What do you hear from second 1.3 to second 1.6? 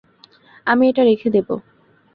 দেবো।